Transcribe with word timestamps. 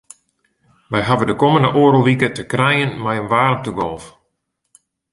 Wy 0.91 0.99
hawwe 1.07 1.25
de 1.27 1.33
kommende 1.41 1.69
oardel 1.79 2.05
wike 2.07 2.27
te 2.31 2.43
krijen 2.53 2.91
mei 3.03 3.19
in 3.21 3.31
waarmtegolf. 3.33 4.03